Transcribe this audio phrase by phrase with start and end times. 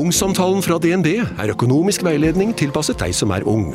[0.00, 3.74] Ungsamtalen fra DNB er økonomisk veiledning tilpasset deg som er ung.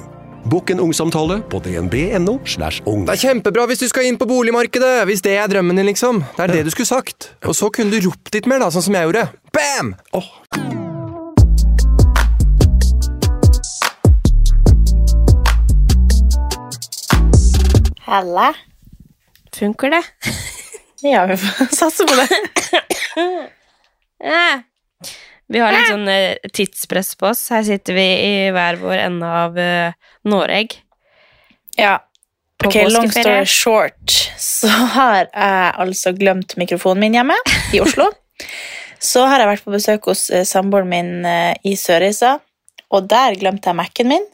[0.49, 2.39] Bokk en ungsamtale på dnb.no.
[2.49, 3.03] slash ung.
[3.05, 6.23] Det er kjempebra hvis du skal inn på boligmarkedet, hvis det er drømmen din, liksom.
[6.33, 7.30] Det er det du skulle sagt.
[7.45, 9.27] Og så kunne du ropt litt mer, da, sånn som jeg gjorde.
[9.53, 9.93] Bam!
[10.17, 10.25] Oh.
[18.09, 18.49] Halla.
[19.53, 20.02] Funker det?
[21.05, 22.25] Ja, vi får satse på det.
[25.52, 27.44] Vi har litt sånn eh, tidspress på oss.
[27.53, 30.73] Her sitter vi i hver vår ende av uh, Noreg.
[31.78, 32.00] Ja.
[32.58, 37.36] På Ok, long story short, så har jeg altså glemt mikrofonen min hjemme
[37.75, 38.08] i Oslo.
[39.06, 42.38] Så har jeg vært på besøk hos eh, samboeren min eh, i Sørreisa,
[42.89, 44.25] og der glemte jeg Mac-en min.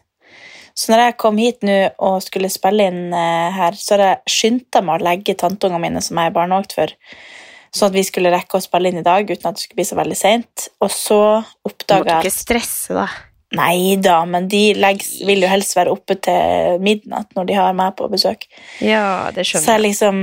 [0.78, 4.36] Så når jeg kom hit nå og skulle spille inn eh, her, så har jeg
[4.36, 6.94] skyndt meg å legge tanteungene mine som jeg er barnevakt for,
[7.72, 9.88] sånn at vi skulle rekke å spille inn i dag uten at det skulle bli
[9.88, 10.70] så veldig seint.
[10.84, 13.08] Og så måtte oppdaga jeg ikke stresse, da.
[13.56, 17.74] Nei da, men de legger, vil jo helst være oppe til midnatt når de har
[17.76, 18.46] meg på besøk.
[18.80, 19.86] Ja, det skjønner jeg Så jeg.
[19.90, 20.22] liksom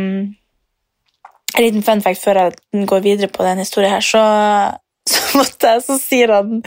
[1.57, 4.23] En liten fun fact før jeg går videre på den historien her, så,
[5.13, 6.63] så måtte jeg, så sier han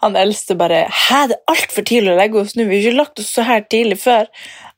[0.00, 3.00] han eldste bare Hæ, det er altfor tidlig å legge oss nå, vi har ikke
[3.02, 4.28] lagt oss så her tidlig før.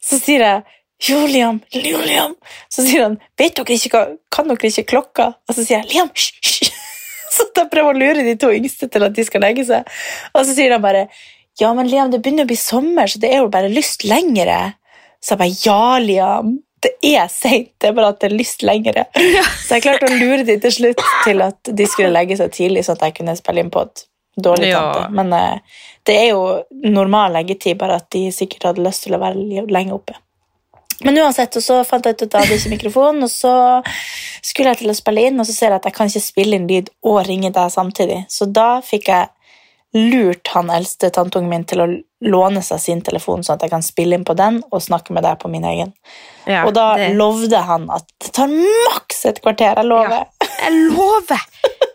[0.03, 2.35] Så sier jeg jo, Liam.
[2.69, 5.27] Så sier han vet dere ikke hva, kan dere ikke klokka?
[5.49, 6.71] Og så sier jeg Liam, hysj, hysj.
[7.31, 9.87] Så jeg prøver å lure de to yngste til at de skal legge seg.
[10.35, 11.05] Og så sier han bare
[11.61, 14.57] ja, men Liam, det begynner å bli sommer, så det er jo bare lyst lengre.
[15.23, 16.51] Så jeg bare ja, Liam.
[16.83, 19.03] Det er seint, det er bare at det er lyst lengre.
[19.67, 22.87] Så jeg klarte å lure de til slutt til at de skulle legge seg tidlig,
[22.87, 24.07] sånn at jeg kunne spille inn på et
[24.41, 24.81] dårlig Ja.
[24.81, 25.11] tante.
[25.21, 26.41] Men eh, det er jo
[26.97, 30.17] normal leggetid, bare at de sikkert hadde lyst til å være lenge oppe.
[31.05, 33.53] Men uansett, og så fant jeg ut at jeg hadde ikke mikrofon, og så
[34.45, 36.59] skulle jeg til å spille inn, og så ser jeg at jeg kan ikke spille
[36.61, 38.23] inn lyd og ringe deg samtidig.
[38.33, 39.31] Så da fikk jeg
[39.97, 41.87] lurt han eldste tanteungen min til å
[42.31, 45.25] låne seg sin telefon, sånn at jeg kan spille inn på den og snakke med
[45.27, 45.91] deg på min egen.
[46.47, 50.27] Ja, og da det- lovde han at det tar maks et kvarter, jeg lover.
[50.61, 51.43] Jeg lover!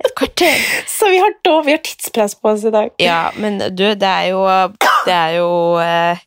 [0.06, 0.58] Et kvarter.
[0.98, 1.32] Så vi har,
[1.64, 2.92] vi har tidspress på oss i dag.
[3.00, 4.44] Ja, men du, det er jo
[5.06, 5.50] Det er jo
[5.80, 6.18] eh,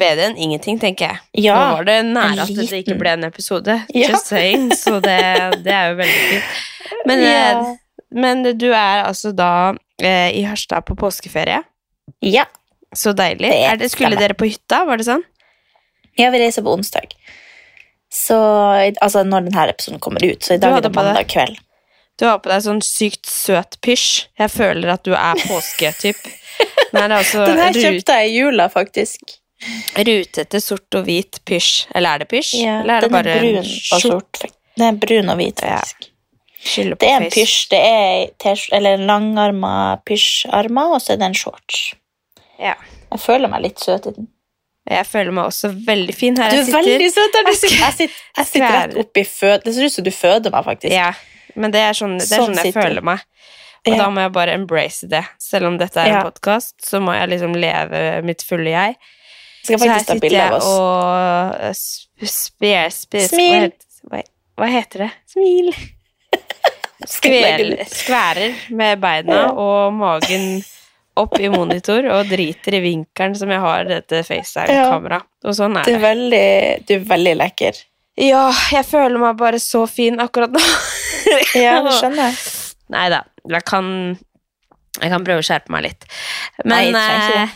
[0.00, 1.44] bedre enn ingenting, tenker jeg.
[1.46, 3.76] Ja, Nå var det nære at det ikke ble en episode.
[3.94, 4.10] Ja.
[4.14, 4.70] Just saying.
[4.76, 5.18] Så det,
[5.64, 6.58] det er jo veldig fint.
[7.08, 7.36] Men, Ja.
[7.60, 7.74] eh,
[8.10, 9.50] men du er altså da
[10.02, 11.60] eh, i Harstad på påskeferie.
[12.26, 12.46] Ja.
[12.96, 13.52] Så deilig.
[13.52, 15.22] Det det, skulle dere på hytta, var det sånn?
[16.18, 17.12] Ja, vi reiser på onsdag.
[18.10, 18.36] Så,
[19.00, 21.60] altså når denne episoden kommer ut, så i dag er det mandag kveld.
[22.18, 24.26] Du har på deg sånn sykt søt pysj.
[24.42, 26.18] Jeg føler at du er påsketyp.
[26.90, 29.36] Er altså Den her kjøpte jeg i jula, faktisk.
[30.06, 31.86] Rutete sort og hvit pysj.
[31.94, 32.54] Eller er det pysj?
[32.62, 34.40] Ja, Eller er det bare brun og sort.
[34.42, 36.06] det Den er brun og hvit, faktisk.
[36.06, 36.84] Ja.
[37.00, 37.68] Det er en pysj.
[37.72, 39.72] Det er eller en langarma
[40.06, 41.94] pysjarmer, og så er det en shorts.
[42.60, 42.74] Ja.
[43.10, 44.28] Jeg føler meg litt søt i den.
[44.90, 46.78] Jeg føler meg også veldig fin her Du er sitter.
[46.82, 47.56] veldig søt der Jeg.
[47.70, 49.64] Jeg sitter, jeg sitter rett oppi fød...
[49.64, 50.92] Det ser ut som du føder meg, faktisk.
[50.94, 51.12] Ja,
[51.54, 53.20] men det er sånn, det er Sånn sånn jeg føler meg.
[53.86, 53.98] Og Ja.
[54.02, 55.22] da må jeg bare embrace det.
[55.40, 56.22] Selv om dette er en Ja.
[56.24, 58.96] podkast, så må jeg liksom leve mitt fulle jeg.
[59.62, 63.70] Skal Så her sitter jeg og eh, sp spe- spe- Smil.
[64.10, 65.10] Hva heter, hva heter det?
[65.30, 65.72] Smil.
[67.10, 70.58] Skvel, skværer med beina og magen
[71.20, 75.24] opp i monitor og driter i vinkelen som jeg har dette FaceTime-kameraet.
[75.48, 76.44] Og sånn er Du er veldig,
[76.88, 77.80] du er veldig lekker.
[78.20, 80.60] Ja, jeg føler meg bare så fin akkurat nå.
[81.56, 82.36] Ja, det skjønner jeg.
[82.92, 83.86] Nei da, jeg kan
[85.00, 86.06] Jeg kan prøve å skjerpe meg litt.
[86.64, 87.48] Nei, Men, jeg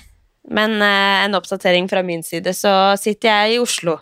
[0.50, 3.98] men eh, en oppdatering fra min side, så sitter jeg i Oslo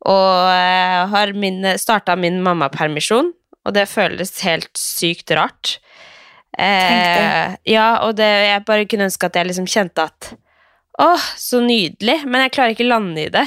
[0.00, 3.32] og eh, har min, starta min mammapermisjon,
[3.66, 5.74] og det føles helt sykt rart.
[6.58, 10.32] Eh, ja, og det, jeg bare kunne ønske at jeg liksom kjente at
[11.00, 13.46] Åh, så nydelig, men jeg klarer ikke lande i det.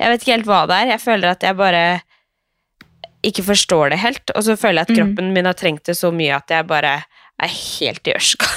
[0.00, 0.86] Jeg vet ikke helt hva det er.
[0.94, 1.82] Jeg føler at jeg bare
[3.26, 4.96] ikke forstår det helt, og så føler jeg at Mhm.
[5.02, 6.94] kroppen min har trengt det så mye at jeg bare
[7.42, 8.48] er helt i ørska.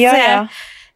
[0.00, 0.38] Ja, ja.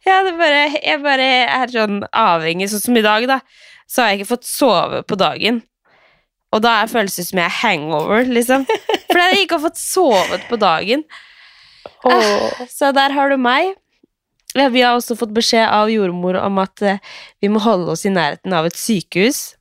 [0.03, 3.39] Ja, det bare, jeg bare er sånn avhengig, sånn som i dag, da.
[3.87, 5.61] Så har jeg ikke fått sove på dagen.
[6.53, 8.65] Og da er følelsen som jeg er hangover, liksom.
[9.09, 11.05] Fordi jeg ikke har fått sovet på dagen.
[12.05, 12.65] Oh.
[12.69, 13.73] Så der har du meg.
[14.53, 17.01] Ja, vi har også fått beskjed av jordmor om at eh,
[17.41, 19.55] vi må holde oss i nærheten av et sykehus.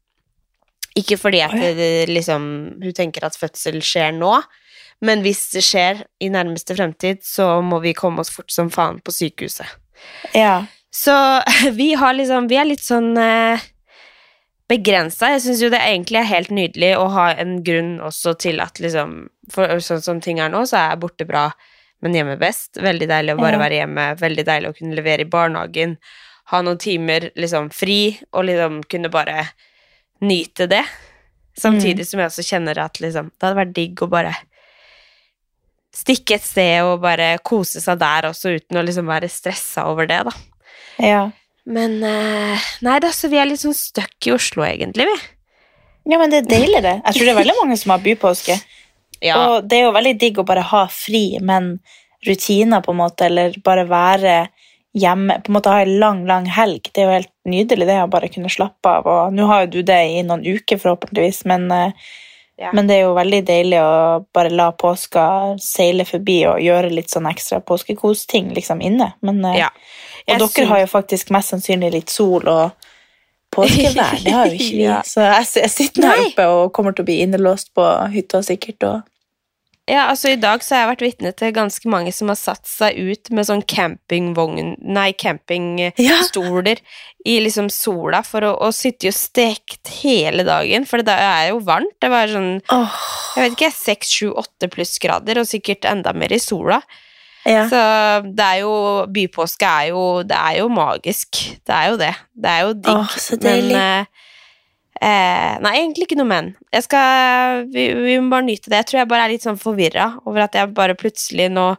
[0.98, 2.42] Ikke fordi at det, liksom,
[2.82, 4.34] hun tenker at fødsel skjer nå,
[5.02, 9.00] men hvis det skjer i nærmeste fremtid, så må vi komme oss fort som faen
[9.00, 9.81] på sykehuset.
[10.34, 10.64] Ja.
[10.92, 11.14] Så
[11.72, 13.60] vi har liksom Vi er litt sånn eh,
[14.68, 15.32] begrensa.
[15.34, 18.80] Jeg syns jo det egentlig er helt nydelig å ha en grunn også til at
[18.80, 21.48] liksom For sånn som ting er nå, så er borte bra,
[22.02, 22.78] men hjemme best.
[22.80, 23.62] Veldig deilig å bare Ja.
[23.64, 24.06] være hjemme.
[24.20, 25.96] Veldig deilig å kunne levere i barnehagen.
[26.52, 29.48] Ha noen timer liksom fri, og liksom kunne bare
[30.22, 30.84] nyte det.
[31.58, 34.32] Samtidig som jeg også kjenner at liksom Det hadde vært digg å bare
[35.92, 40.08] stikke et sted og bare kose seg der også, uten å liksom være stressa over
[40.10, 40.34] det, da.
[41.02, 41.22] ja.
[41.62, 45.18] Men eh, Nei da, så vi er litt sånn stuck i Oslo, egentlig, vi.
[46.10, 46.96] Ja, men det er deilig, det.
[47.04, 48.58] Jeg tror det er veldig mange som har bypåske.
[49.22, 49.36] Ja.
[49.38, 51.76] Og det er jo veldig digg å bare ha fri, men
[52.26, 54.32] rutiner, på en måte, eller bare være
[54.98, 55.36] hjemme.
[55.44, 56.88] På en måte ha en lang, lang helg.
[56.90, 59.06] Det er jo helt nydelig, det å bare kunne slappe av.
[59.06, 62.10] Og nå har jo du det i noen uker, forhåpentligvis, men, eh,
[62.62, 62.70] Ja.
[62.72, 65.24] men det er jo veldig deilig å bare la påska
[65.62, 69.12] seile forbi og gjøre litt sånn ekstra påskekosting liksom inne.
[69.20, 69.70] Men, eh, Ja.
[70.28, 70.68] og dere synes...
[70.68, 72.70] har jo faktisk mest sannsynlig litt sol og
[73.50, 74.20] påskevær.
[74.24, 74.84] Det har jo ikke vi.
[74.84, 75.00] Ja.
[75.06, 78.86] Så jeg, jeg sitter her oppe og kommer til å bli innelåst på hytta sikkert.
[78.88, 79.02] Og...
[79.90, 82.68] Ja, altså I dag så har jeg vært vitne til ganske mange som har satt
[82.70, 86.78] seg ut med sånn campingvogn Nei, campingstoler
[87.26, 91.60] i liksom sola for å, å sitte og stekt hele dagen, for det er jo
[91.66, 91.96] varmt.
[92.02, 93.00] Det var sånn oh.
[93.34, 96.78] jeg vet ikke, seks, sju, åtte plussgrader, og sikkert enda mer i sola.
[97.42, 97.66] ja.
[97.66, 97.82] Så
[98.38, 98.74] det er jo
[99.10, 101.40] Bypåske er jo Det er jo magisk.
[101.66, 102.12] Det er jo det.
[102.38, 103.16] Det er jo digg.
[103.42, 103.74] Deilig.
[103.74, 104.11] Men
[105.02, 106.52] eh, Nei, egentlig ikke noe men.
[106.72, 108.80] Jeg skal vi, vi må bare nyte det.
[108.82, 111.72] Jeg tror jeg bare er litt sånn forvirra over at jeg bare plutselig nå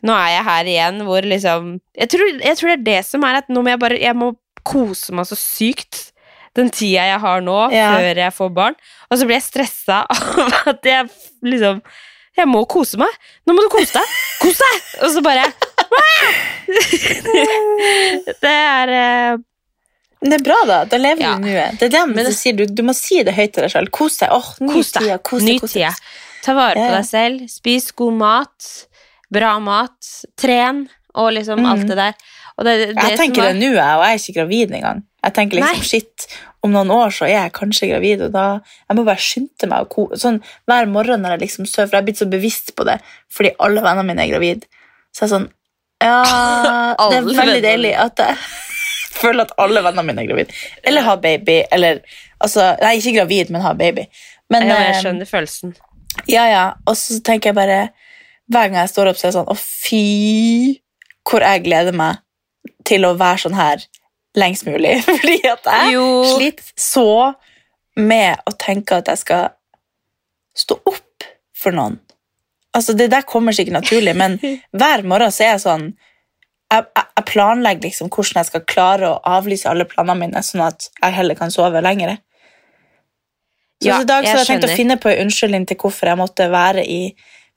[0.00, 3.24] Nå er jeg her igjen hvor liksom Jeg tror, jeg tror det er det som
[3.28, 4.30] er at nå må jeg bare Jeg må
[4.64, 6.06] kose meg så sykt
[6.56, 7.92] den tida jeg har nå, Ja.
[7.94, 8.74] før jeg får barn.
[9.06, 11.06] Og så blir jeg stressa av at jeg
[11.46, 11.78] liksom
[12.40, 13.12] Jeg må kose meg.
[13.46, 14.16] Nå må du kose deg!
[14.40, 14.80] Kos deg!
[15.04, 15.44] Og så bare
[18.42, 19.38] Det er eh,
[20.20, 20.84] Det er bra, da.
[20.84, 21.34] Da lever Ja.
[21.36, 21.78] du nuet.
[21.78, 22.56] Det er det Men- du sier.
[22.56, 23.90] Du, du må si det høyt til deg sjøl.
[23.90, 24.28] Kos deg.
[24.30, 25.22] Oh, Kos deg.
[25.22, 25.60] Kos deg.
[25.60, 25.94] Kos deg.
[26.42, 27.48] Ta vare på deg selv.
[27.48, 28.86] Spis god mat.
[29.32, 30.26] Bra mat.
[30.36, 30.88] Tren.
[31.14, 31.66] Og liksom mm.
[31.66, 32.14] alt det der.
[32.60, 35.02] Det, det Jeg tenker som det nå, jeg, og jeg er ikke gravid engang.
[35.24, 35.88] Jeg tenker liksom, Nei.
[35.88, 36.26] shit,
[36.60, 39.88] om noen år så er jeg kanskje gravid, og da jeg må bare skynde meg.
[39.88, 42.84] ko sånn, hver morgen når jeg liksom sover, for jeg er blitt så bevisst på
[42.84, 42.98] det,
[43.32, 44.66] fordi alle vennene mine er gravid.
[45.16, 45.48] Så jeg er sånn,
[46.04, 46.20] ja,
[47.10, 48.36] det er veldig deilig at jeg
[49.10, 50.52] føler at alle vennene mine er gravid.
[50.86, 52.00] Eller har baby, eller,
[52.38, 54.06] altså, nei, ikke gravid, men har baby.
[54.50, 55.74] Men, ja, jeg eh, skjønner følelsen.
[56.30, 56.64] ja, ja.
[56.90, 57.80] Og så tenker jeg bare
[58.50, 60.00] Hver gang jeg står opp, så er det sånn Å, fy
[61.28, 62.18] Hvor jeg gleder meg
[62.88, 63.84] til å være sånn her
[64.38, 64.96] lengst mulig.
[65.06, 66.06] Fordi at jeg Jo.
[66.34, 67.06] sliter så
[68.00, 69.48] med å tenke at jeg skal
[70.58, 71.26] stå opp
[71.56, 71.98] for noen.
[72.74, 74.38] Altså, Det der kommer sikkert naturlig, men
[74.78, 75.86] hver morgen så er jeg sånn
[76.70, 80.88] jeg, jeg, planlegger liksom hvordan jeg skal klare å avlyse alle planene mine, sånn at
[80.92, 82.18] jeg heller kan sove lengre.
[83.80, 86.20] Så Ja, i dag så jeg tenkt å finne på en unnskyldning til hvorfor jeg
[86.20, 87.02] måtte være i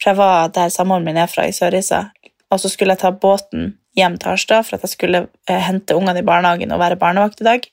[0.01, 2.09] For jeg var der samboeren min er fra, i Sørreisa,
[2.51, 5.95] og så skulle jeg ta båten hjem til Harstad for at jeg skulle eh, hente
[5.95, 7.67] ungene i barnehagen og være barnevakt i dag.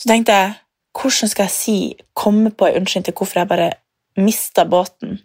[0.00, 0.54] Så tenkte jeg,
[0.96, 1.76] hvordan skal jeg si,
[2.16, 3.68] komme på en unnskyldning til hvorfor jeg bare
[4.22, 5.18] mista båten?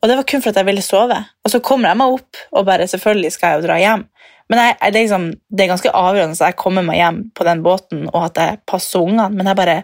[0.00, 1.16] Og det var kun for at jeg ville sove.
[1.44, 4.06] Og så kommer jeg meg opp, og bare selvfølgelig skal jeg jo dra hjem.
[4.50, 7.46] Men jeg, jeg, det, liksom, det er ganske avgjørende at jeg kommer meg hjem på
[7.46, 9.76] den båten, og at jeg passer ungene, men jeg bare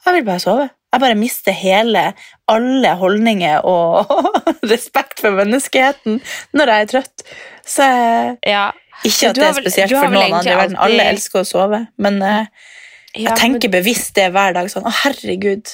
[0.00, 0.68] jeg vil bare sove.
[0.90, 2.02] Jeg bare mister hele,
[2.50, 4.10] alle holdninger og
[4.72, 6.18] respekt for menneskeheten
[6.56, 7.24] når jeg er trøtt.
[7.68, 7.86] Så
[8.48, 8.70] Ja.
[9.04, 10.80] ikke at det er spesielt vel, for noen andre i verden.
[10.82, 12.48] Alle elsker å sove, men eh,
[13.14, 14.66] Ja, jeg tenker bevisst det hver dag.
[14.72, 15.70] Sånn, å herregud,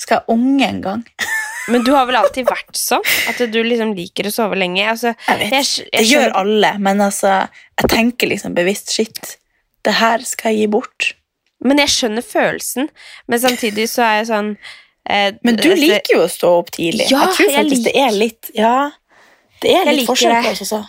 [0.00, 1.02] skal jeg unge en gang?
[1.70, 3.04] Men, du har vel alltid vært sånn?
[3.30, 4.82] At du liksom liker å sove lenge?
[4.90, 7.34] Altså, Jeg vet, jeg jeg det gjør alle, men altså,
[7.80, 9.36] jeg tenker liksom bevisst, shit,
[9.86, 11.12] det her skal jeg gi bort.
[11.64, 12.88] Men jeg skjønner følelsen.
[13.28, 14.54] Men samtidig så er jeg sånn
[15.08, 17.10] eh, Men du altså- liker jo å stå opp tidlig.
[17.10, 18.76] Ja, jeg tror jeg faktisk det er litt, ja,
[19.60, 20.80] det er litt liker forskjell på oss også.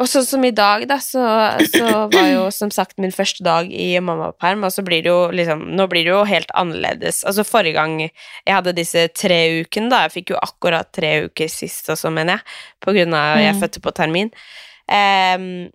[0.00, 1.22] Og sånn som i dag, da, så,
[1.68, 5.18] så var jo som sagt min første dag i mammaperm, og så blir det jo
[5.36, 7.20] liksom Nå blir det jo helt annerledes.
[7.28, 11.52] Altså forrige gang jeg hadde disse tre ukene, da Jeg fikk jo akkurat tre uker
[11.52, 13.60] sist også, mener jeg, på grunn av at jeg Mm.
[13.60, 14.32] fødte på termin.
[14.90, 15.70] Um,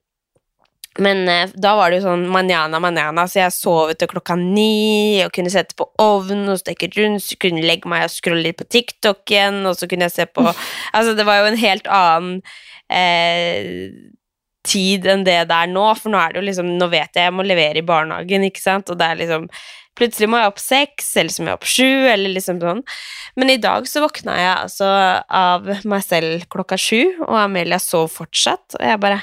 [0.98, 5.20] men eh, da var det jo sånn manana, manana, så jeg sov til klokka ni
[5.26, 6.88] og kunne sette på ovnen og steke
[7.20, 10.26] så kunne legge meg og scrolle litt på TikTok igjen, og så kunne jeg se
[10.26, 12.42] på Altså, det var jo en helt annen
[12.90, 13.92] eh,
[14.66, 17.30] tid enn det det er nå, for nå er det jo liksom Nå vet jeg
[17.30, 19.50] jeg må levere i barnehagen, ikke sant, og det er liksom
[19.96, 22.82] Plutselig må jeg opp seks, eller så må jeg opp sju, eller liksom sånn.
[23.40, 24.90] Men i dag så våkna jeg altså
[25.24, 29.22] av meg selv klokka sju, og Amelia sov fortsatt, og jeg bare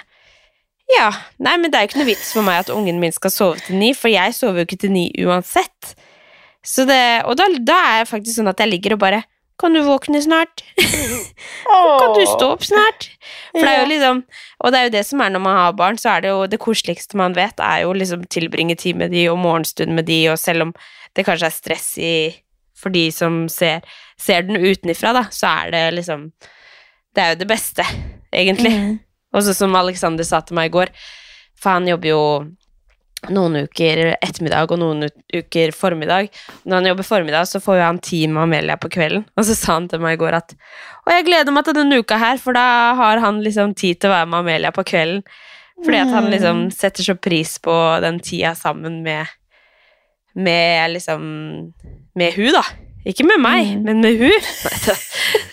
[0.92, 3.32] Ja, nei, men det er jo ikke noe vits for meg at ungen min skal
[3.32, 5.92] sove til ni, for jeg sover jo ikke til ni uansett.
[6.64, 9.22] Så det, og da, da er jeg faktisk sånn at jeg ligger og bare
[9.62, 10.64] Kan du våkne snart?
[12.02, 13.06] kan du stå opp snart?
[13.52, 14.22] For det er jo liksom
[14.58, 16.46] Og det er jo det som er når man har barn, så er det jo
[16.50, 20.18] det koseligste man vet, er jo liksom tilbringe tid med de og morgenstund med de,
[20.32, 20.74] og selv om
[21.16, 22.14] det kanskje er stress i
[22.82, 23.86] for de som ser,
[24.18, 26.32] ser den utenifra, da, så er det liksom
[27.14, 27.84] Det er jo det beste,
[28.32, 28.70] egentlig.
[28.72, 28.92] Mm.
[29.36, 30.90] Og så som Alexander sa til meg i går,
[31.60, 32.22] for han jobber jo
[33.30, 36.30] noen uker ettermiddag og noen uker formiddag.
[36.66, 39.24] Når han jobber formiddag, så får jo han tid med Amelia på kvelden.
[39.38, 40.54] Og så sa han til meg i går at
[41.06, 44.10] Og jeg gleder meg til denne uka her, for da har han liksom tid til
[44.10, 45.22] å være med Amelia på kvelden.
[45.82, 49.26] Fordi at han liksom setter så pris på den tida sammen med
[50.34, 51.22] Med liksom
[52.14, 52.62] Med hun, da.
[53.04, 54.50] Ikke med meg, men med hun.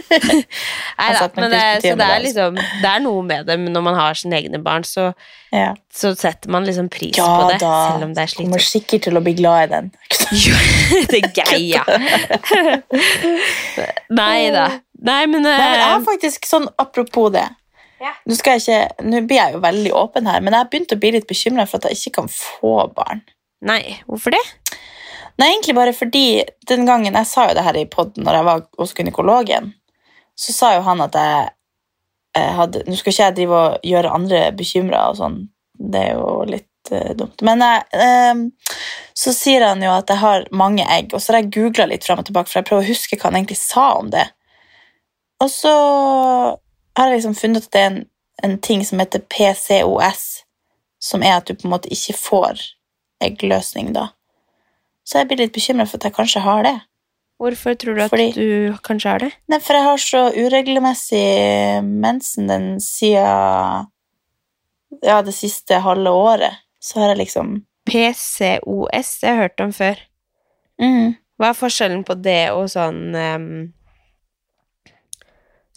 [0.99, 1.27] Nei da.
[1.35, 4.17] Men det, så det er liksom Det er noe med det, men når man har
[4.17, 5.11] sine egne barn, så,
[5.53, 7.73] Ja, så setter man liksom pris ja på det, da.
[7.91, 9.91] selv om det er Kommer sikkert til å bli glad i den.
[10.33, 10.57] Jo,
[11.11, 11.77] det er gøy.
[14.19, 14.67] Nei da.
[14.99, 17.47] Nei, men, Nei, men jeg eh, har faktisk sånn apropos det.
[17.99, 18.13] Ja.
[18.27, 20.95] Nå, skal jeg ikke, nå blir jeg jo veldig åpen her, men jeg har begynt
[20.95, 23.23] å bli litt bekymra for at jeg ikke kan få barn.
[23.67, 24.43] Nei, hvorfor det?
[25.39, 28.47] Nei, egentlig bare fordi den gangen jeg sa jo det her i podden når jeg
[28.49, 29.71] var hos gynekologen,
[30.39, 31.49] så sa jo han at jeg,
[32.39, 35.39] hadde Nå skal ikke jeg drive og gjøre andre bekymra og sånn,
[35.91, 37.41] det er jo litt uh, dumt.
[37.43, 38.43] Men jeg, um,
[39.17, 42.05] så sier han jo at jeg har mange egg, og så har jeg googla litt
[42.07, 44.27] fram og tilbake, for jeg prøver å huske hva han egentlig sa om det.
[45.43, 45.73] Og så
[46.99, 47.99] har jeg liksom funnet at det er en,
[48.47, 50.25] en ting som heter PCOS,
[51.03, 52.63] som er at du på en måte ikke får
[53.23, 54.11] eggløsning da.
[55.03, 56.77] Så jeg blir litt bekymret for at jeg kanskje har det.
[57.39, 59.31] Hvorfor tror du at Fordi- du kanskje har det?
[59.47, 63.87] Nei, for jeg har så uregelmessig mensen den siden
[65.03, 66.57] ja, det siste halve året.
[66.81, 69.95] Så har jeg liksom PCOS, det har jeg hørt om før.
[70.81, 73.73] mm, Hva er forskjellen på det og sånn um,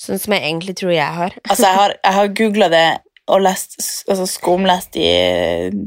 [0.02, 1.35] Sånn som jeg egentlig tror jeg har.
[1.49, 2.87] Altså, jeg har, jeg har googla det
[3.31, 3.76] og lest,
[4.11, 5.05] altså skumlest i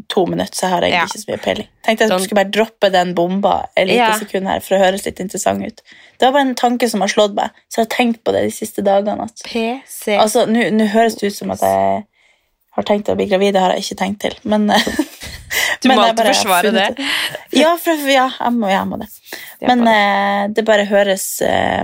[0.09, 1.05] to minutter, så jeg har egentlig Ja.
[1.09, 1.67] ikke så mye peiling.
[1.83, 4.13] Tenkte jeg du skulle bare droppe den bomba et lite Ja.
[4.19, 5.81] sekund her for å høres litt interessant ut.
[6.17, 8.43] Det var bare en tanke som har slått meg, så jeg har tenkt på det
[8.47, 9.27] de siste dagene.
[9.27, 9.41] At,
[10.17, 12.05] altså, Nå høres det ut som at jeg
[12.75, 14.67] har tenkt å bli gravid, det har jeg ikke tenkt til, men
[15.81, 17.05] Du men må alltid forsvare det.
[17.51, 19.07] Ja, for, ja jeg, må, jeg må det.
[19.61, 19.93] Men det.
[19.93, 21.83] eh, det bare høres eh,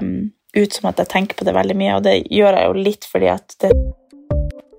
[0.56, 3.06] ut som at jeg tenker på det veldig mye, og det gjør jeg jo litt
[3.06, 3.72] fordi at det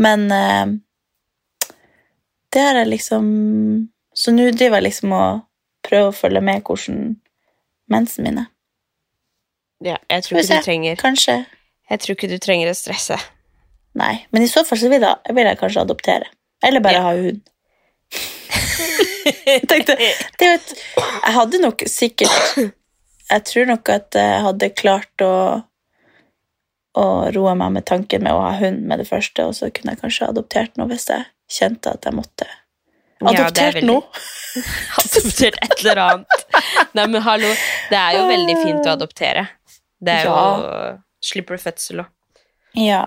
[0.00, 0.72] Men eh,
[2.52, 3.26] det har jeg liksom
[4.14, 5.44] Så nå driver jeg liksom og
[5.82, 6.98] prøver å følge med hvordan
[7.90, 8.48] mensen min er.
[9.82, 11.36] Ja, jeg tror ikke du trenger Kanskje.
[11.90, 13.16] Jeg tror ikke du trenger å stresse.
[13.98, 14.12] Nei.
[14.32, 16.30] Men i så fall så vil jeg, vil jeg kanskje adoptere.
[16.64, 17.42] Eller bare ha hund.
[19.48, 25.24] jeg tenkte det er Jeg hadde nok sikkert Jeg tror nok at jeg hadde klart
[25.24, 25.32] å
[26.98, 29.94] å roe meg med tanken med å ha hund med det første, og så kunne
[29.94, 32.48] jeg kanskje adoptert noe hvis jeg kjente at jeg måtte.
[33.22, 34.02] Ja, er Adoptert ja, noe?
[35.02, 36.44] Adoptert et eller annet.
[36.98, 37.54] Nei, men hallo,
[37.90, 39.46] det er jo veldig fint å adoptere.
[40.02, 40.36] Det er jo
[41.22, 42.08] Slipper du fødsel òg.
[42.74, 43.04] Ja.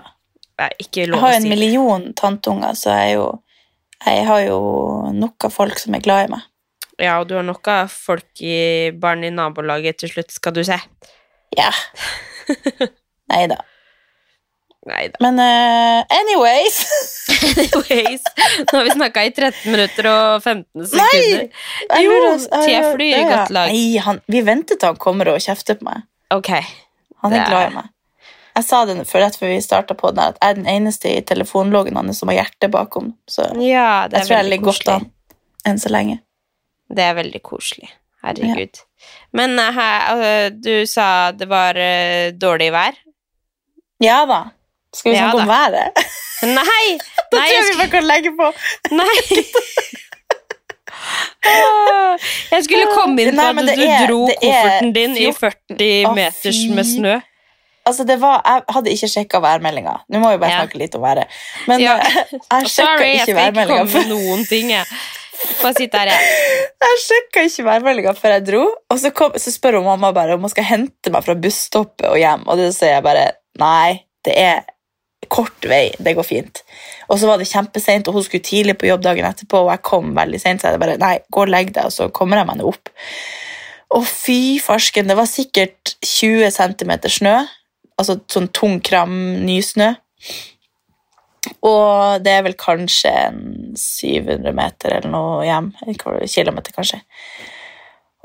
[0.56, 3.26] Jeg har jo en million tanteunger, så jeg, jo,
[4.00, 4.60] jeg har jo
[5.12, 6.46] nok av folk som er glad i meg.
[6.96, 10.62] Ja, og du har nok av folk i barn i nabolaget til slutt, skal du
[10.64, 10.78] se.
[11.58, 11.68] Ja.
[13.32, 13.60] Nei da.
[14.86, 15.18] Nei da.
[15.24, 16.76] Men uh, anyways
[17.56, 18.22] Anyways,
[18.72, 21.42] nå har vi snakka i 13 minutter og 15 sekunder.
[21.42, 22.04] Nei!
[22.04, 22.14] Jo,
[22.52, 23.28] T-fly i ja, ja.
[23.32, 23.72] godt lag.
[23.74, 26.06] Nei, han, vi venter til han kommer og kjefter på meg.
[26.34, 26.52] Ok.
[27.24, 27.92] Han er er- glad i meg.
[28.56, 31.10] Jeg sa det for rett før vi starta på den at jeg er den eneste
[31.12, 33.10] i telefonloggen hans som har hjertet bakom.
[33.28, 35.10] Så Ja, det jeg tror jeg ligger godt an
[35.68, 36.22] enn så lenge.
[36.88, 37.90] Det er veldig koselig.
[38.24, 38.80] Herregud.
[39.36, 42.96] Men uh, du sa det var uh, dårlig vær.
[44.00, 44.40] Ja da.
[44.96, 46.06] Skal vi Ja snakke om været?
[46.42, 46.86] Nei!
[47.32, 48.46] Da tror jeg vi bare kan legge på.
[48.94, 49.16] Nei!
[52.50, 56.14] Jeg skulle komme inn på Nei, at du er- dro er kofferten din i 40
[56.16, 57.16] meters med snø.
[57.86, 59.92] Altså, det var, Jeg hadde ikke sjekka værmeldinga.
[60.10, 60.62] Nå må vi bare Ja.
[60.64, 61.26] snakke litt om været.
[61.68, 61.96] Men Ja.
[61.98, 62.16] eh,
[62.60, 64.84] jeg sjekka ikke værmeldinga før, noen ting, jeg.
[65.62, 66.20] Bare sitt der, jeg.
[66.82, 68.64] jeg sjekket ikke værmeldinga før jeg dro.
[68.90, 72.08] Og så, kom, så spør hun mamma bare om hun skal hente meg fra busstoppet
[72.10, 72.42] og hjem.
[72.48, 74.64] Og det sier jeg bare nei, det er
[75.32, 75.90] kort vei.
[75.98, 76.62] Det går fint.
[77.10, 79.84] Og så var det kjempeseint, og hun skulle tidlig på jobb dagen etterpå, og jeg
[79.86, 82.48] kom veldig sent, så jeg bare nei, gå og legg deg, og så kommer jeg
[82.50, 82.90] meg nå opp.
[83.86, 87.36] Å, fy farsken, det var sikkert 20 cm snø.
[87.96, 89.14] Altså sånn tung kram,
[89.46, 89.94] nysnø.
[91.64, 93.44] Og det er vel kanskje en
[93.78, 95.70] 700 meter eller noe hjem.
[95.86, 96.98] En kilometer, kanskje.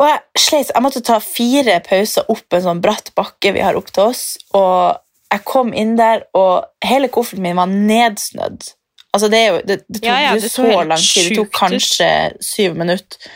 [0.02, 0.74] Og jeg sleit.
[0.74, 4.26] Jeg måtte ta fire pauser opp en sånn bratt bakke vi har opp til oss.
[4.58, 4.98] Og
[5.32, 8.68] jeg kom inn der, og hele kofferten min var nedsnødd.
[9.12, 11.30] Altså, det, jo, det, det tok Ja, ja, det så så lang tid.
[11.30, 12.10] Det tok kanskje
[12.44, 13.32] syv minutter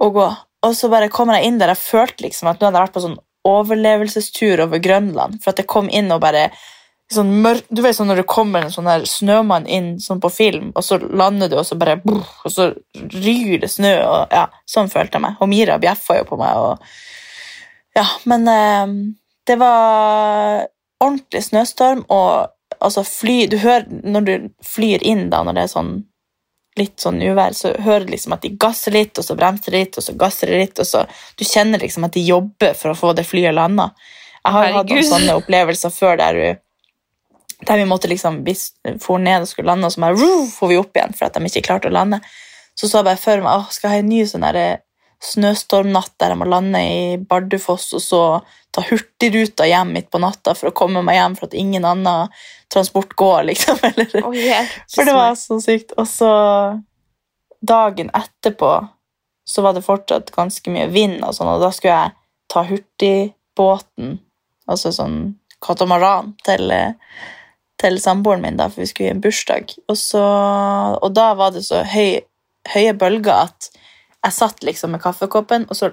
[0.00, 0.28] å gå.
[0.62, 1.74] Og så bare kommer jeg inn der.
[1.74, 5.40] Jeg følte liksom at nå hadde jeg vært på sånn overlevelsestur over Grønland.
[5.42, 6.50] For at jeg kom inn og bare
[7.12, 10.30] sånn mørk, Du vet sånn når det kommer en sånn der snømann inn sånn på
[10.32, 14.32] film, og så lander du, og så bare brr, Og så ryr det snø, og
[14.32, 15.40] ja, sånn følte jeg meg.
[15.42, 18.94] Og Mira bjeffa jo på meg, og Ja, men eh,
[19.50, 20.62] det var
[21.02, 22.48] ordentlig snøstorm, og
[22.82, 25.92] altså fly Du hører når du flyr inn, da, når det er sånn
[26.78, 29.82] litt sånn uvær, så hører du liksom at de gasser litt, og så bremser de
[29.82, 31.04] litt, og så gasser de litt, og så
[31.36, 33.90] Du kjenner liksom at de jobber for å få det flyet landa.
[34.42, 37.36] Jeg har jo hatt noen sånne opplevelser før der, du,
[37.68, 38.56] der vi måtte liksom Vi
[39.00, 41.36] for ned og skulle lande, og så bare «Ruh!» får vi opp igjen for at
[41.36, 42.22] de ikke klarte å lande.
[42.74, 44.48] Så så jeg bare for meg åh, skal jeg ha en ny sånn
[45.22, 48.22] snøstormnatt der jeg må lande i Bardufoss, og så
[48.72, 52.32] ta hurtigruta hjem midt på natta for å komme meg hjem for at ingen annen
[52.72, 53.78] transport går, liksom.
[53.86, 55.94] Eller, Å, hjelp, for det var så sykt.
[56.00, 56.32] Og så
[57.62, 58.72] dagen etterpå
[59.46, 62.16] så var det fortsatt ganske mye vind, og sånn, og da skulle jeg
[62.52, 64.16] ta hurtigbåten,
[64.70, 65.20] altså sånn
[65.62, 66.72] katamaran, til,
[67.82, 69.74] til samboeren min, da, for vi skulle i en bursdag.
[69.88, 70.22] Og, så,
[70.98, 72.22] og da var det så høy,
[72.72, 73.70] høye bølger at
[74.22, 75.92] jeg satt liksom med kaffekoppen, og så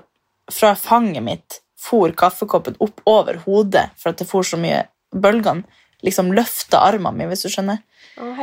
[0.53, 4.83] fra fanget mitt for kaffekoppen opp over hodet, for at det for så mye
[5.15, 5.65] bølgene
[6.05, 7.81] liksom løfta armene mine, hvis du skjønner.
[8.19, 8.33] Å.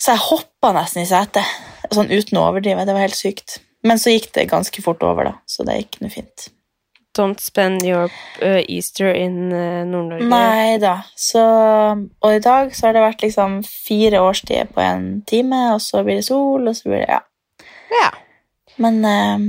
[0.00, 1.56] Så jeg hoppa nesten i setet,
[1.92, 2.86] sånn uten å overdrive.
[2.88, 3.58] Det var helt sykt.
[3.86, 6.48] Men så gikk det ganske fort over, da, så det gikk nå fint.
[7.18, 10.28] Don't spend your uh, Easter in uh, Nord-Norge.
[10.30, 11.00] Nei da.
[11.18, 15.82] Så, og i dag så har det vært liksom fire årstider på en time, og
[15.82, 17.20] så blir det sol, og så blir det Ja.
[17.88, 18.10] Ja.
[18.78, 19.46] Men eh,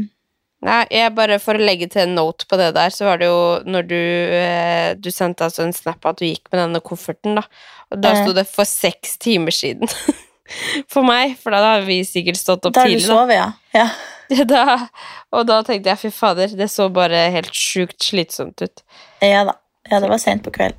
[0.66, 3.30] Nei, jeg bare For å legge til en note på det der, så var det
[3.30, 7.38] jo når du eh, Du sendte altså en snap at du gikk med denne kofferten,
[7.40, 7.46] da.
[7.94, 8.24] Og da Mhm.
[8.26, 9.88] sto det 'for seks timer siden'.
[10.92, 13.52] for meg, for da har vi sikkert stått opp da har du sovet, ja.
[14.30, 14.44] ja.
[14.46, 14.88] da.
[15.32, 18.84] Og da tenkte jeg fy fader, det så bare helt sjukt slitsomt ut.
[19.22, 19.54] Ja da.
[19.90, 20.78] Ja, det var sent på kvelden.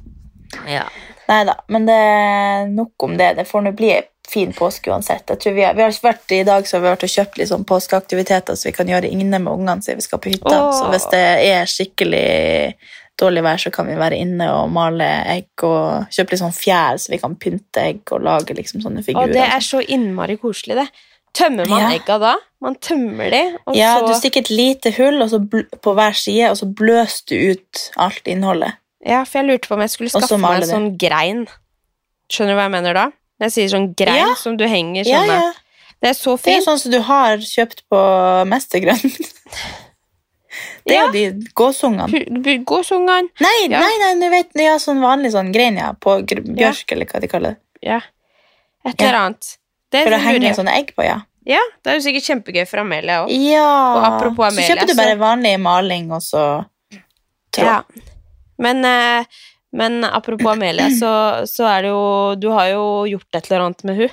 [0.69, 0.85] Ja.
[1.29, 3.37] Nei da, men det er nok om det.
[3.37, 5.27] Det får nå bli en fin påske uansett.
[5.29, 7.43] Jeg tror vi, har, vi har vært I dag så har vi vært og kjøpt
[7.51, 10.57] sånn påskeaktiviteter så vi kan gjøre inne med ungene siden vi skal på hytta.
[10.57, 10.73] Åh.
[10.79, 12.27] Så hvis det er skikkelig
[13.21, 17.01] dårlig vær, så kan vi være inne og male egg og kjøpe litt sånn fjær,
[17.03, 19.29] så vi kan pynte egg og lage liksom sånne figurer.
[19.29, 20.89] Og det er så innmari koselig, det.
[21.37, 21.91] Tømmer man Ja.
[21.95, 22.35] egga da?
[22.61, 26.57] Man tømmer de, og Ja, så du stikker et lite hull på hver side, og
[26.59, 28.73] så bløser du ut alt innholdet.
[29.07, 31.47] Ja, for jeg lurte på om jeg skulle skaffe meg en sånn grein.
[32.31, 33.07] Skjønner du hva jeg mener da?
[33.41, 34.35] Jeg sier sånn grein Ja.
[34.37, 35.53] som du henger Ja, sånn ja.
[36.01, 38.01] Det er så Det er sånn som du har kjøpt på
[38.49, 39.01] Mestergrønn.
[40.85, 41.07] Det er Ja.
[41.07, 42.65] jo de gåsungene.
[42.65, 43.29] Gåsungene.
[43.41, 43.81] Nei, Ja.
[43.81, 47.29] nei, nei, du vet, ja, sånn vanlig sånn grein, ja, på bjørk, eller hva de
[47.29, 47.59] kaller det.
[47.83, 48.01] Ja.
[48.85, 49.57] Et eller annet.
[49.93, 51.21] Det For å henge en sånne egg på, ja.
[51.47, 53.31] Ja, det er jo sikkert kjempegøy for Amelia òg.
[53.31, 56.65] Ja, Og apropos Amelia, så kjøper du bare vanlig maling, og så
[57.53, 57.65] tråd.
[57.65, 57.83] Ja.
[58.59, 59.25] Men, eh,
[59.73, 61.11] men apropos Amelia, så,
[61.47, 64.09] så er det jo Du har jo gjort et eller annet med hun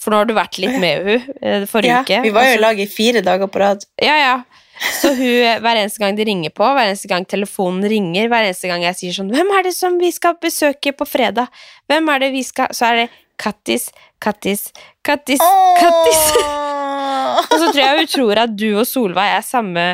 [0.00, 2.20] For nå har du vært litt med hun eh, forrige Ja, uke.
[2.24, 3.84] vi var jo i Altså- lag i fire dager på rad.
[4.00, 4.34] Ja, ja.
[4.80, 8.68] Så hun, hver eneste gang de ringer på, hver eneste gang telefonen ringer, hver eneste
[8.70, 11.48] gang jeg sier sånn 'Hvem er det som vi skal besøke på fredag?'
[11.88, 13.90] Hvem er det vi skal Så er det Kattis,
[14.20, 14.72] Kattis,
[15.04, 15.40] Kattis,
[15.80, 16.24] Kattis.
[17.52, 19.84] Og så tror jeg hun tror at du og Solveig er samme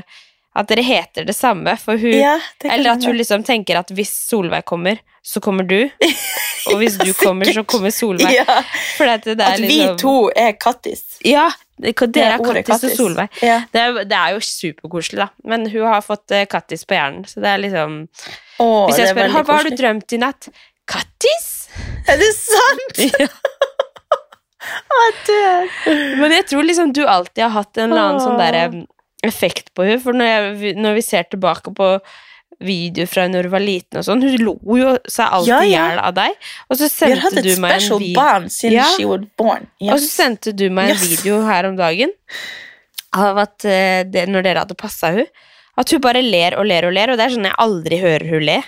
[0.57, 4.13] At dere heter det samme, for hun Ja, Eller at hun liksom tenker at hvis
[4.31, 5.83] Solveig kommer, så kommer du.
[6.71, 8.33] Og hvis du kommer, så kommer Solveig.
[8.39, 8.45] Ja,
[9.07, 11.05] at, det at vi liksom, to er kattis.
[11.25, 13.29] Ja, det- dere er kattis, Kattis og Solveig.
[13.43, 13.59] Ja.
[13.73, 15.29] Det er, det er jo superkoselig, da.
[15.45, 18.01] Men hun har fått eh, Kattis på hjernen, så det er liksom
[18.59, 20.49] Åh, Hvis jeg spør hva har du drømt i natt,
[20.89, 21.53] Kattis?
[22.09, 23.01] Er det sant?
[24.67, 25.71] Å, jeg dør.
[26.23, 28.87] Men jeg tror liksom du alltid har hatt en eller annen sånn Åh.
[29.25, 30.01] Effekt på henne.
[30.03, 30.27] For når,
[30.61, 31.91] jeg, når vi ser tilbake på
[32.65, 35.63] videoer fra når hun var liten og sånn, hun lo jo seg alltid i Ja,
[35.69, 35.81] ja.
[35.91, 36.37] hjel av deg.
[36.71, 38.87] Og så sendte du meg en video Ja.
[38.97, 39.93] yes.
[39.93, 41.09] Og så sendte du meg en Yes.
[41.19, 42.13] video her om dagen
[43.17, 45.27] av at eh, det, når dere hadde passa hun
[45.77, 48.31] at hun bare ler og ler og ler, og det er sånn jeg aldri hører
[48.33, 48.63] hun le.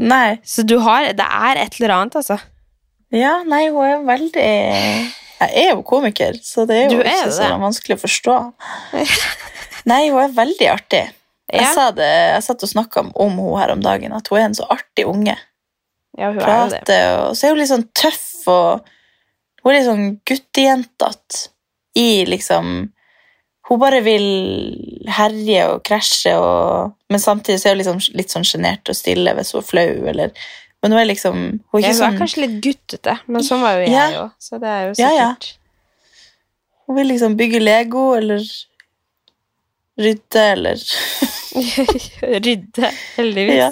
[0.00, 0.38] Nei.
[0.42, 2.38] Så du har Det er et eller annet, altså.
[3.12, 7.32] Ja, nei, hun er veldig Jeg er jo komiker, så det er jo er ikke
[7.36, 7.60] så det.
[7.60, 8.38] vanskelig å forstå.
[9.88, 11.04] Nei, hun er veldig artig.
[11.50, 11.72] Jeg, Ja.
[11.74, 14.54] sa det, jeg satt og snakka om hun her om dagen, at hun er en
[14.54, 15.36] så artig unge.
[16.18, 17.00] Ja, hun er jo det.
[17.28, 18.84] Og så er hun litt sånn tøff, og
[19.64, 21.48] hun er litt sånn guttejentete
[21.96, 22.90] i liksom
[23.70, 24.24] Hun bare vil
[25.06, 29.30] herje og krasje, og, men samtidig så er hun liksom litt sånn sjenert og stille
[29.36, 30.32] hvis hun er flau, eller
[30.82, 31.36] Men hun er liksom
[31.70, 34.24] Hun er Ja, hun er sånn kanskje litt guttete, men sånn var jo jeg Ja.
[34.40, 35.34] så det er jo Ja, ja.
[36.88, 38.42] Hun vil liksom bygge Lego, eller
[40.00, 40.82] rydde, eller
[42.46, 43.60] Rydde, heldigvis.
[43.60, 43.70] Ja.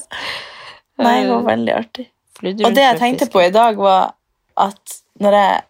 [0.98, 2.06] Nei, det var veldig artig.
[2.42, 4.14] Og det jeg tenkte på i dag, var
[4.58, 5.60] at når jeg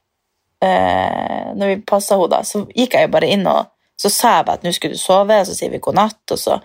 [0.64, 3.68] eh, Når vi passa henne, så gikk jeg jo bare inn og
[3.98, 6.22] så sa jeg bare at nå skulle du sove, og så sier vi god natt,
[6.30, 6.58] og så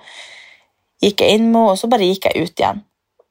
[1.02, 2.84] gikk jeg inn med henne, og så bare gikk jeg ut igjen.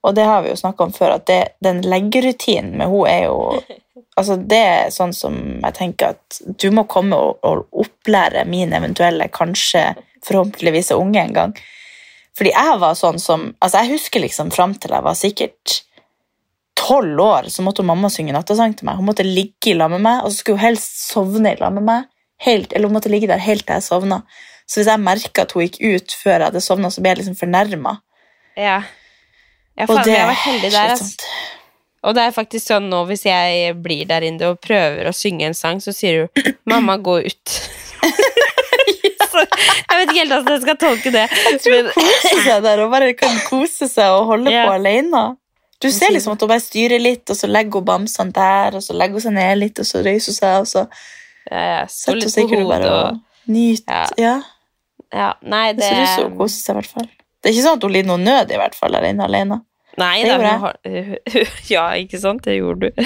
[0.02, 3.24] Og det har vi jo snakka om før, at det, den leggerutinen med henne er
[3.28, 3.38] jo
[4.12, 8.74] Altså, det er sånn som jeg tenker at du må komme og, og opplære min
[8.76, 9.86] eventuelle, kanskje
[10.26, 11.54] forhåpentligvis unge en gang.
[12.38, 15.82] Fordi jeg var sånn som Altså, jeg husker liksom fram til jeg var sikkert
[16.82, 18.98] tolv år, så måtte mamma synge nattasang til meg.
[18.98, 21.74] Hun måtte ligge i lag med meg, og så skulle hun helst sovne i lag
[21.76, 22.08] med meg.
[22.42, 24.22] Helt, eller hun måtte ligge der helt til jeg sovna.
[24.66, 27.20] Så hvis jeg merka at hun gikk ut før jeg hadde sovna, så ble jeg
[27.20, 27.98] liksom fornærma.
[28.56, 28.80] Ja.
[29.78, 31.04] ja Og det jeg er var heldig der.
[32.02, 35.46] Og det er faktisk sånn nå, hvis jeg blir der inne og prøver å synge
[35.46, 37.58] en sang, så sier du 'mamma, gå ut'.
[39.32, 41.24] så, jeg vet ikke helt hvordan jeg skal tolke det.
[41.66, 44.66] Hun Kose seg der og bare kan kose seg og holde Ja.
[44.68, 45.24] på alene.
[45.82, 48.84] Du ser liksom at hun bare styrer litt, og så legger hun bamsene der, og
[48.86, 50.84] så legger hun seg ned litt, og så røyser hun seg, og så
[51.50, 54.14] ja, jeg setter hun seg bare og nyter.
[54.22, 54.36] Ja.
[55.12, 55.32] Ja.
[55.42, 57.08] Nei, Det ser ut som hun koser seg, i hvert fall.
[57.42, 59.26] Det er ikke sånn at hun lider noe nød, i hvert fall, alene.
[59.26, 59.58] alene.
[59.98, 61.16] Nei, Det da, hun
[61.74, 62.44] ja, ikke sant?
[62.46, 63.02] Det gjorde du.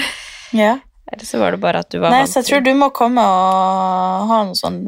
[0.55, 0.75] Ja.
[1.11, 2.91] Eller så var det bare at du var Nei, vant så jeg tror du må
[2.95, 4.79] komme og ha noe sånn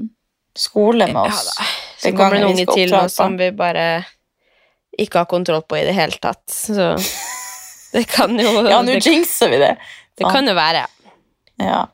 [0.57, 1.49] skole med oss.
[1.99, 3.85] Så den kommer det en unge til nå som vi bare
[4.99, 6.43] ikke har kontroll på i det hele tatt.
[6.51, 6.95] Så
[7.93, 9.75] det kan jo Ja, nå jinxer vi det.
[10.19, 10.85] det kan jo være.
[11.59, 11.85] Ja.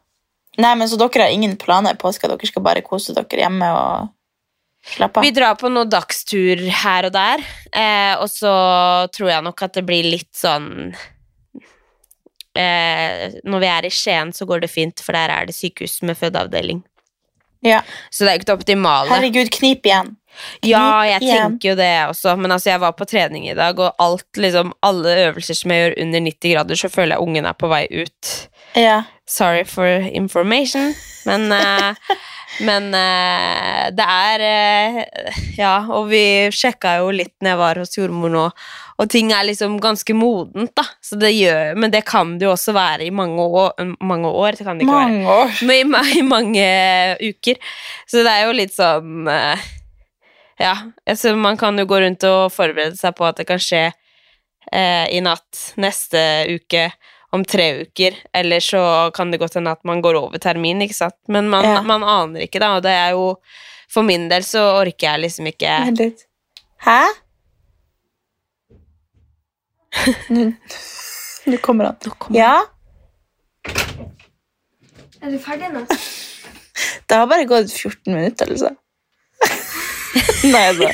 [0.61, 2.29] Nei, men Så dere har ingen planer i påska?
[2.31, 4.13] Dere skal bare kose dere hjemme og
[4.95, 5.25] slappe av?
[5.25, 8.55] Vi drar på noen dagstur her og der, eh, og så
[9.15, 10.95] tror jeg nok at det blir litt sånn
[12.55, 15.99] eh, Når vi er i Skien, så går det fint, for der er det sykehus
[16.07, 16.83] med fødeavdeling.
[17.65, 17.81] Ja.
[18.13, 19.11] Så det er jo ikke det optimale.
[19.11, 20.13] Herregud, knip igjen.
[20.67, 21.37] Ja, jeg igjen.
[21.37, 24.73] tenker jo det også, men altså, jeg var på trening i dag, og alt, liksom,
[24.83, 27.85] alle øvelser som jeg gjør under 90 grader, så føler jeg ungen er på vei
[28.03, 28.33] ut.
[28.75, 29.03] Ja.
[29.25, 30.93] Sorry for information,
[31.25, 31.95] men eh,
[32.63, 36.23] Men uh, det er uh, Ja, og vi
[36.55, 38.43] sjekka jo litt når jeg var hos jordmor nå,
[38.95, 40.85] og ting er liksom ganske modent, da.
[41.03, 43.73] Så det gjør, men det kan det jo også være i mange år.
[43.99, 45.25] Mange år det kan det ikke være.
[45.35, 45.57] År.
[45.67, 46.67] Men i, i mange
[47.19, 47.59] uker.
[48.07, 49.65] Så det er jo litt sånn uh,
[50.61, 53.89] Ja, altså man kan jo gå rundt og forberede seg på at det kan skje
[54.75, 56.87] i natt neste uke,
[57.33, 60.95] om tre uker, eller så kan det godt hende at man går over termin, ikke
[60.95, 61.15] sant.
[61.27, 61.81] Men man, Ja.
[61.81, 63.35] man aner ikke, da, og det er jo
[63.87, 66.25] For min del så orker jeg liksom ikke Vent litt.
[66.85, 67.01] Hæ?
[70.29, 70.51] Nå
[71.45, 71.95] nå kommer han.
[72.33, 72.55] Ja?
[75.21, 75.85] Er du ferdig nå?
[77.07, 78.73] Det har bare gått 14 minutter, liksom.
[80.55, 80.89] Nei, da.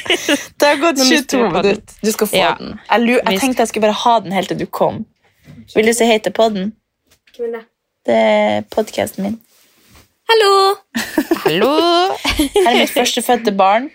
[0.60, 1.80] Det har gått 22 minutter.
[2.04, 2.52] Du skal få Ja.
[2.60, 2.76] den.
[2.90, 5.06] Jeg, jeg tenkte jeg skulle bare ha den helt til du kom.
[5.76, 6.74] Vil du si hei til podden?
[7.36, 7.66] Hvem er det?
[8.06, 9.40] Det er podkasten min.
[10.32, 10.54] Hallo!
[11.44, 11.74] Hallo!
[12.26, 13.90] Her er mitt førstefødte barn.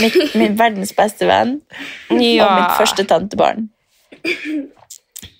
[0.00, 1.60] Mitt, min verdens beste venn.
[2.10, 3.68] Og mitt første tantebarn.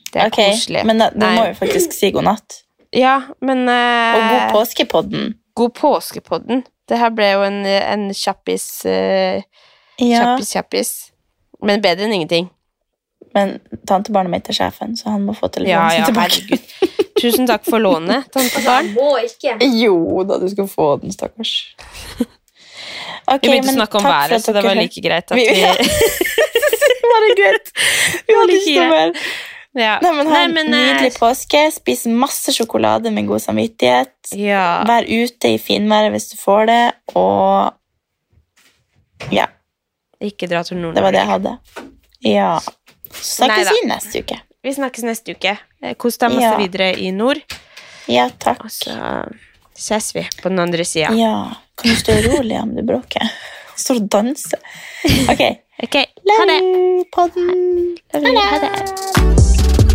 [0.08, 0.84] Det er okay, koselig.
[0.88, 2.62] Men da, da må vi faktisk si god natt.
[2.96, 5.34] Ja, men uh, Og god påskepodden.
[5.58, 6.64] God påskepodden.
[6.88, 9.42] Det her ble jo en, en kjappis uh,
[10.00, 10.92] Ja, Kjappis, kjappis.
[11.60, 12.48] Men bedre enn ingenting.
[13.34, 16.40] Men tantebarnet mitt er sjefen, så han må få telefonen Ja, ja, tilbake.
[16.40, 16.62] herregud.
[17.20, 18.92] Tusen takk for lånet, tantebarn.
[19.82, 21.52] Jo da, du skal få den, stakkars.
[23.28, 25.46] Okay, Vi begynte å snakke om været, så det var like greit at Vi-
[26.98, 27.70] Det var det greit.
[28.28, 29.12] Vi hadde like ikke noe mer.
[29.78, 29.94] ja.
[30.02, 31.60] Nei, men ha en nydelig eh, påske.
[31.72, 34.14] Spis masse sjokolade med god samvittighet.
[34.36, 34.82] Ja.
[34.88, 36.80] Vær ute i finværet hvis du får det,
[37.16, 37.74] og
[39.34, 39.46] ja,
[40.22, 41.52] Ikke dra til det var det jeg hadde.
[42.26, 42.58] Ja.
[43.20, 43.70] Så snakkes Neida.
[43.82, 44.40] vi neste uke.
[44.62, 45.56] Vi snakkes neste uke.
[45.82, 46.56] Eh, Kos deg masse Ja.
[46.58, 47.38] videre i nord,
[48.08, 48.64] Ja, takk.
[48.64, 49.28] og så
[49.76, 51.12] ses vi på den andre sida.
[51.14, 51.54] Ja.
[51.76, 53.30] Kan du stå rolig om du bråker?
[53.76, 54.58] Står og danser.
[55.30, 55.40] Ok.
[55.84, 56.06] okay.
[56.38, 56.60] ha det.
[57.12, 57.96] Podden.
[58.12, 59.88] Ha det.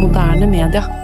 [0.00, 1.03] Moderne media.